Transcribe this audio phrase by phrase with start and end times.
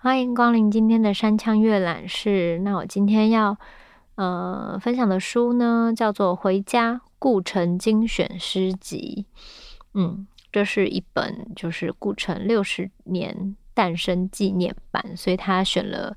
[0.00, 2.58] 欢迎光临今天的山羌阅览室。
[2.60, 3.56] 那我今天要
[4.14, 9.26] 呃分享的书呢，叫做《回家：顾城精选诗集》。
[9.94, 16.16] 嗯，这是一本就是顾城六十年诞生纪念版，所以他选了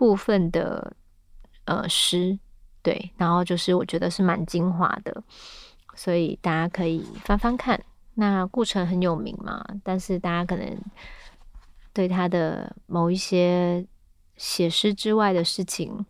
[0.00, 0.96] 部分的
[1.66, 2.38] 呃诗，
[2.80, 5.22] 对，然后就是我觉得是蛮精华的，
[5.94, 7.78] 所以大家可以翻翻看。
[8.14, 10.78] 那顾城很有名嘛，但是大家可能。
[11.92, 13.84] 对他的某一些
[14.36, 16.06] 写诗之外的事情，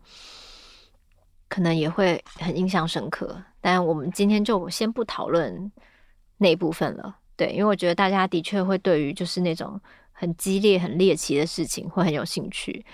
[1.48, 3.42] 可能也会很印象深刻。
[3.62, 5.72] 但我们今天就先不讨论
[6.36, 9.80] 那一部分了，对，因为我觉得大家的确会对于就是那种
[10.12, 12.84] 很激烈、很猎奇的事情会很有兴趣。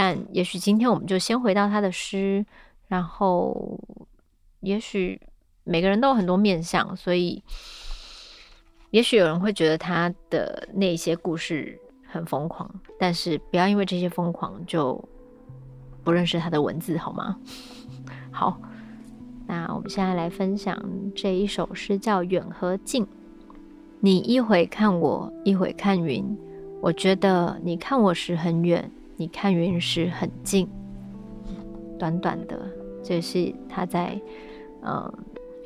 [0.00, 2.46] 但也许今天我们就先回到他的诗，
[2.86, 3.80] 然后
[4.60, 5.20] 也许
[5.64, 7.42] 每个人都有很多面相，所以
[8.90, 11.76] 也许有人会觉得他的那些故事。
[12.10, 12.66] 很疯狂，
[12.98, 15.06] 但是不要因为这些疯狂就
[16.02, 17.36] 不认识他的文字，好吗？
[18.32, 18.58] 好，
[19.46, 20.82] 那我们现在来分享
[21.14, 23.04] 这一首诗，叫《远和近》。
[24.00, 26.24] 你一会看我，一会看云，
[26.80, 30.68] 我觉得你看我时很远，你看云时很近。
[31.98, 32.56] 短短的，
[33.02, 34.16] 这是他在
[34.82, 35.12] 嗯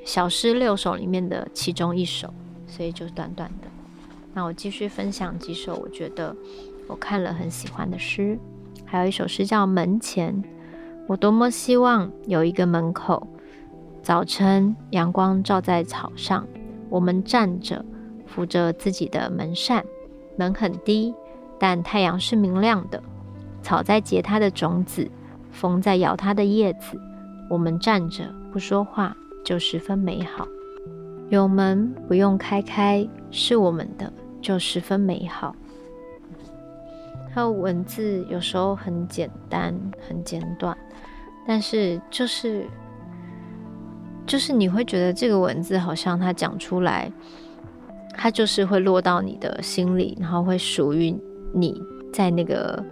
[0.06, 2.33] 小诗六首里面的其中一首，
[2.67, 3.69] 所以就短短的。
[4.33, 6.34] 那我继续分享几首我觉得
[6.89, 8.39] 我看了很喜欢的诗，
[8.86, 10.34] 还有一首诗叫《门前》。
[11.06, 13.27] 我多么希望有一个门口，
[14.03, 16.48] 早晨阳光照在草上，
[16.89, 17.84] 我们站着
[18.25, 19.84] 扶着自己的门扇，
[20.39, 21.14] 门很低，
[21.58, 23.03] 但太阳是明亮的。
[23.62, 25.10] 草在结它的种子，
[25.50, 27.00] 风在摇它的叶子，
[27.48, 30.46] 我们站着不说话，就十分美好。
[31.30, 34.12] 有门不用开开，是我们的。
[34.42, 35.55] 就十分美好。
[37.33, 39.72] 它的文字有时候很简单、
[40.08, 40.77] 很简短，
[41.46, 42.67] 但是就是
[44.27, 47.11] 就是你会觉得这个文字好像它讲出来，
[48.14, 51.17] 它就是会落到你的心里，然后会属于
[51.55, 51.80] 你
[52.12, 52.84] 在那个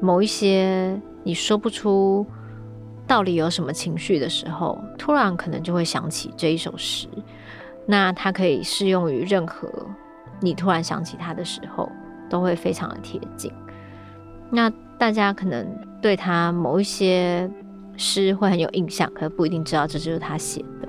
[0.00, 2.26] 某一些你说不出
[3.06, 7.08] 到底有什么情绪的时候，突然可能就会想起这一首诗。
[7.86, 9.68] 那它可以适用于任何。
[10.40, 11.90] 你突然想起他的时候，
[12.28, 13.50] 都会非常的贴近。
[14.50, 15.66] 那大家可能
[16.02, 17.50] 对他某一些
[17.96, 20.88] 诗会很有印象，可不一定知道这就是他写的。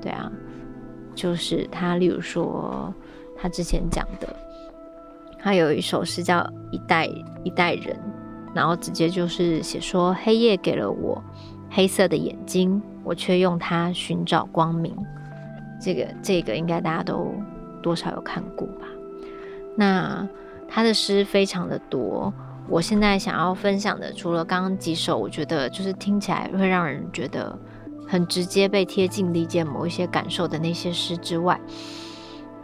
[0.00, 0.32] 对啊，
[1.14, 2.94] 就是他，例如说
[3.36, 4.34] 他之前讲的，
[5.38, 6.38] 他有一首诗叫
[6.70, 7.04] 《一代
[7.44, 7.94] 一代人》，
[8.58, 11.22] 然后直接就是写说：黑夜给了我
[11.70, 14.94] 黑色的眼睛，我却用它寻找光明。
[15.80, 17.32] 这个这个应该大家都。
[17.80, 18.88] 多少有看过吧？
[19.76, 20.28] 那
[20.68, 22.34] 他的诗非常的多。
[22.68, 27.56] 我现在想要分享的，除了刚刚几首，我觉得就是听起来会让人觉得
[28.06, 31.58] 很直接被贴近理解某一些感受的那些诗之外，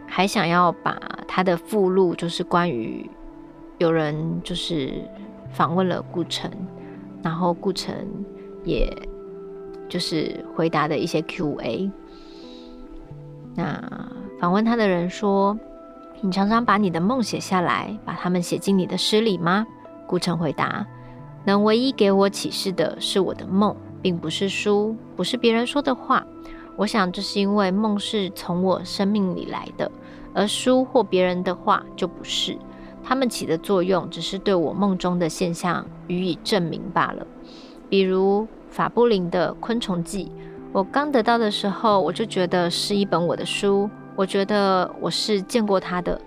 [0.05, 3.09] 还想要把他的附录，就是关于
[3.77, 5.01] 有人就是
[5.55, 6.51] 访问了顾城，
[7.23, 7.95] 然后顾城
[8.63, 8.87] 也
[9.89, 11.89] 就是回答的一些 Q&A。
[13.55, 13.81] 那。
[14.37, 15.57] 访问他的人说
[16.19, 19.65] ：“你常常把你的梦写下来，把它们写进你的诗里吗？”
[20.05, 20.85] 顾城回答
[21.47, 26.23] ：“能唯一给我启示的是我的梦，并不是书，不是别人说的话。
[26.75, 29.89] 我想这是因为梦是从我生命里来的，
[30.33, 32.57] 而书或别人的话就不是。
[33.07, 37.25] 他们起的作用只是对我梦中的现象予以证明罢了。
[37.87, 40.25] 比如法布林的《昆虫记》，
[40.73, 46.19] 我刚得到的时候，我就觉得是一本我的书。”我觉得我是见过他的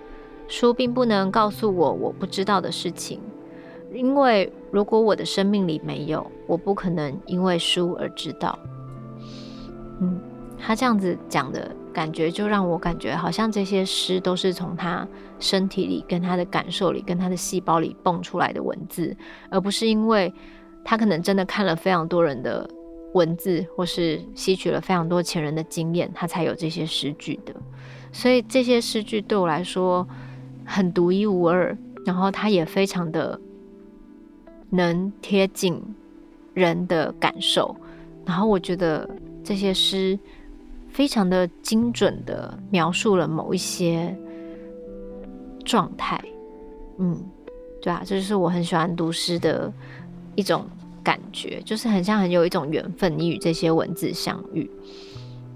[0.46, 3.18] 书，并不能告诉我我不知道的事情，
[3.94, 8.58] 因为如果我的生命里没有，我不可能因为书而知道。
[10.00, 10.20] 嗯，
[10.58, 15.04] 他这样子讲的感觉，就让我感觉好像这些诗都是从他
[15.40, 19.16] 身体里、跟他的感受里、跟他的细胞里蹦出来的文字，
[19.50, 20.32] 而不是因为
[20.84, 22.70] 他可能真的看了非常多人的
[23.14, 27.52] 文字，或是吸取了非常多前人的经验，他才有这些诗句的。
[28.12, 30.06] 所以这些诗句对我来说
[30.64, 33.40] 很独一无二，然后它也非常的
[34.70, 35.82] 能贴近
[36.54, 37.74] 人的感受。
[38.24, 39.10] 然后我觉得
[39.42, 40.16] 这些诗
[40.98, 44.12] 非常的精准的描述了某一些
[45.64, 46.20] 状态。
[46.98, 47.16] 嗯，
[47.80, 49.72] 对啊，这就是我很喜欢读诗的
[50.34, 50.66] 一种
[51.04, 54.68] 感觉，就是很像很有一种缘分，你与这些文字相遇。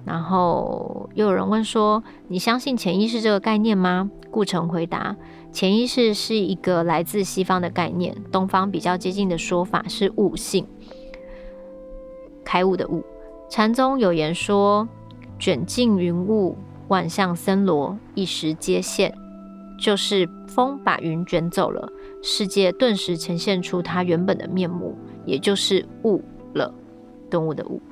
[0.04, 5.16] 然后又有人问说：“你相信潜意识这个概念吗？”顾城回答
[5.50, 10.64] ：“潜意识是一个来自西方的概念，东方比较接近的说法是悟性，
[12.44, 13.04] 开悟的悟。
[13.50, 14.88] 禅宗有言说
[15.42, 16.56] ：‘卷尽云雾，
[16.86, 19.12] 万象森罗，一时皆现’，
[19.76, 21.90] 就是风把云卷走了，
[22.22, 24.96] 世界顿时呈现出它原本的面目，
[25.26, 26.22] 也就是雾
[26.54, 26.72] 了，
[27.28, 27.82] 顿悟的悟。”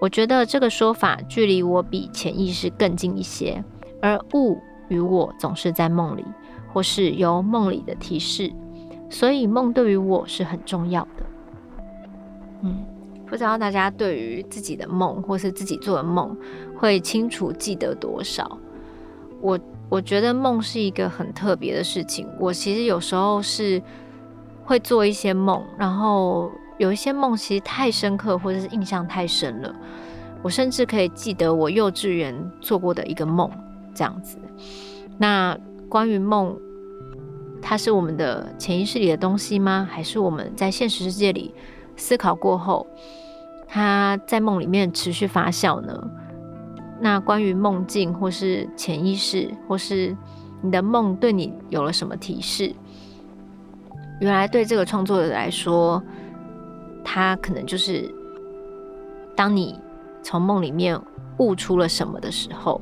[0.00, 3.64] 我觉得这个说法距离我比潜意识更近一些，
[4.00, 6.24] 而雾与我总是在梦里，
[6.72, 8.52] 或是由梦里的提示，
[9.08, 11.26] 所以梦对于我是很重要的。
[12.62, 12.84] 嗯，
[13.30, 16.36] 不知道大家对于自己的梦或是自己做的梦
[16.76, 18.58] 会清楚记得多少？
[19.40, 22.26] 我我觉得梦是一个很特别的事情。
[22.38, 23.80] 我其实有时候是
[24.64, 26.50] 会做一些梦，然后。
[26.80, 29.70] 有一些梦其实太深刻，或者是印象太深了，
[30.40, 33.50] 我甚至可以记得我幼稚园做过的一个梦，
[33.94, 34.38] 这样子。
[35.18, 35.54] 那
[35.90, 36.56] 关于梦，
[37.60, 39.86] 它是我们的潜意识里的东西吗？
[39.92, 41.54] 还是我们在现实世界里
[42.00, 42.86] 思考过后，
[43.68, 46.10] 他在梦里面持续发酵呢？
[46.98, 50.16] 那关于梦境，或是潜意识，或是
[50.62, 52.74] 你的梦对你有了什么提示？
[54.20, 56.02] 原来对这个创作者来说。
[57.02, 58.14] 他可能就是，
[59.34, 59.80] 当你
[60.22, 61.00] 从梦里面
[61.38, 62.78] 悟出了什么的时候，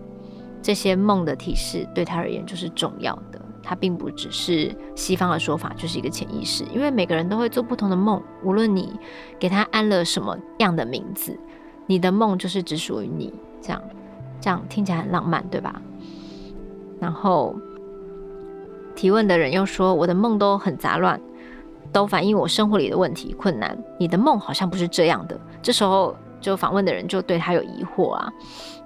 [0.60, 3.37] 这些梦的提示对他而言就是重要的。
[3.68, 6.64] 它并不只是西方的说法，就是一个潜意识。
[6.72, 8.98] 因为每个人都会做不同的梦，无论你
[9.38, 11.38] 给他安了什么样的名字，
[11.86, 13.34] 你的梦就是只属于你。
[13.60, 13.82] 这样，
[14.40, 15.82] 这样听起来很浪漫，对吧？
[16.98, 17.54] 然后
[18.96, 21.20] 提问的人又说：“我的梦都很杂乱。”
[21.92, 25.38] 都反映我生活里的问题困难，你的梦好像不是这样的。
[25.62, 28.30] 这时候，就访问的人就对他有疑惑啊，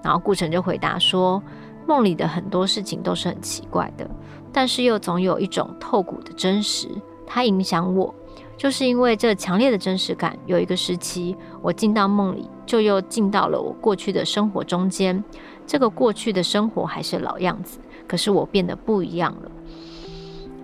[0.05, 1.43] 然后顾城就回答说，
[1.87, 4.08] 梦里的很多事情都是很奇怪的，
[4.52, 6.88] 但是又总有一种透骨的真实，
[7.26, 8.14] 它影响我，
[8.56, 10.38] 就是因为这强烈的真实感。
[10.46, 15.23] 有一个时期，我进到梦里，就又进到了我过去的生活中间，
[15.67, 19.50] 这个过去的生活还是老样子，可是我变得不一样了，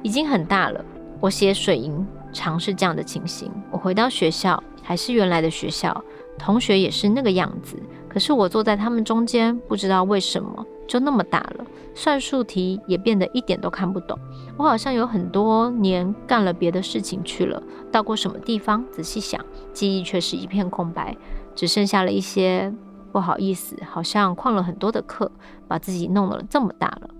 [0.02, 0.84] 已经很大了。
[1.20, 2.06] 我写水银。
[2.30, 3.50] 尝试这样的情形。
[3.70, 6.04] 我回到学校，还是原来的学校，
[6.38, 7.74] 同学也是那个样子。
[8.06, 11.64] 可是我坐在他们中间，不知道为什么就那么大了。
[11.94, 14.18] 算术题也变得一点都看不懂。
[14.56, 17.62] 我好像有很多年干了别的事情去了，
[17.92, 18.84] 到过什么地方？
[18.90, 21.16] 仔细想，记忆却是一片空白，
[21.54, 22.72] 只剩下了一些
[23.12, 25.30] 不好意思，好像旷了很多的课，
[25.66, 27.10] 把自己弄得这么大了。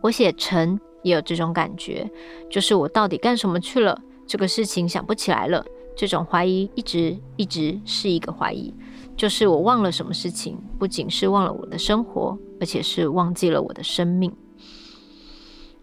[0.00, 2.08] 我写成也有这种感觉，
[2.48, 4.00] 就是我到底干什么去了？
[4.26, 5.64] 这个事情想不起来了，
[5.98, 8.72] 这种怀疑一直一直是一个怀疑，
[9.16, 14.32] 就是我忘了什么事情，不仅是忘了我的生活，而且是忘记了我的生命。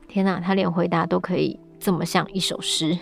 [0.08, 2.98] 天哪，他连回答都可以这么像一首诗，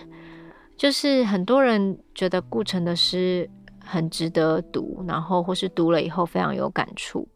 [0.76, 7.28] 就是很多人觉得顾城的诗很值得读，然后或是读了以后非常有感触，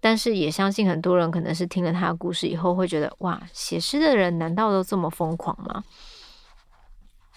[0.00, 5.82] 但是也相信很多人可能是听了他的故事以后会觉得，哇，写诗的人难道都这么疯狂吗？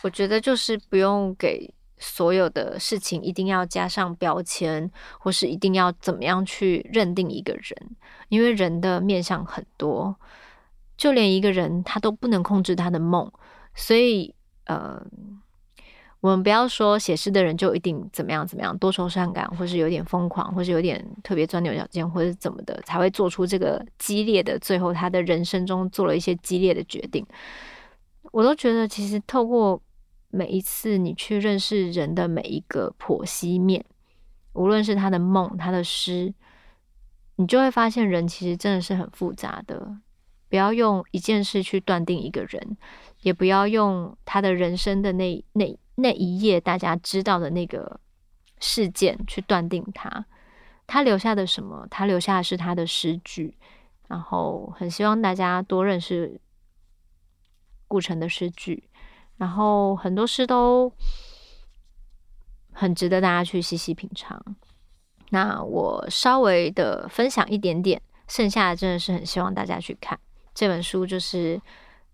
[0.01, 4.89] 我觉得就是不用给所有的事情一定要加上标签，
[5.19, 7.97] 或是一定要怎么样去认定一个人，
[8.29, 10.15] 因为人的面相很多，
[10.95, 13.29] 就连一个人他都不能控制他的梦，
[13.75, 14.33] 所以
[14.67, 15.05] 呃，
[16.21, 27.25] 我们不要说写诗的人就一定怎么样怎么样，多愁善感，或是有点疯狂，或是有点特别钻牛角尖，或是怎么的，才会做出这个激烈的，最后他的人生中做了一些激烈的决定。
[28.31, 29.81] 我都觉得其实透过。
[30.29, 33.83] 每一次你去认识人的每一个剖析面，
[34.53, 36.33] 无论是他的梦、他的诗，
[37.35, 39.97] 你就会发现人其实真的是很复杂的。
[40.49, 42.77] 不要用一件事去断定一个人，
[43.21, 47.99] 也不要用他的人生的那那那一页大家知道的那个
[48.59, 50.25] 事件去断定他。
[50.87, 51.87] 他留下的什么？
[51.91, 53.55] 他留下的是他的诗句。
[54.07, 56.41] 然后很希望大家多认识
[57.87, 58.89] 顾城的诗句。
[59.39, 60.91] 然后很多诗都
[62.73, 64.39] 很值得大家去细细品尝。
[65.29, 70.19] 那我稍微的分享一点点，剩下的真的是很希望大家去看
[70.53, 71.61] 这本书，就是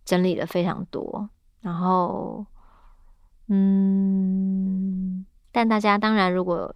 [0.05, 1.27] 整理的非常多。
[1.61, 2.45] 然后，
[3.47, 6.75] 嗯，但大家当然如果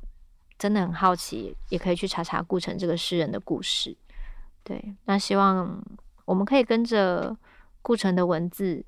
[0.58, 3.96] 真的很好奇，也可以去查查顾城这个诗人的故事。
[4.64, 5.80] 对，那希望
[6.26, 7.38] 我们可以跟着
[7.84, 8.84] 顾城的文字。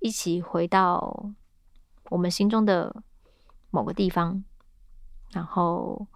[0.00, 1.30] 一起回到
[2.10, 2.94] 我们心中的
[3.70, 4.42] 某个地方，
[5.32, 6.06] 然后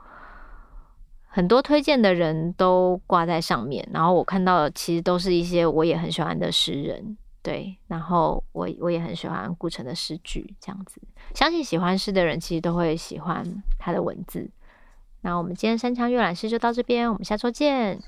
[1.28, 11.00] 很多推荐的人都挂在上面，然后我看到的其实都是一些我也很喜欢的诗人，对，然后我我也很喜欢顾城的诗句，这样子，
[11.34, 13.44] 相信喜欢诗的人其实都会喜欢
[13.78, 14.50] 他的文字。
[15.20, 17.98] 那我们今天三腔阅览室就到这边，我们下周见。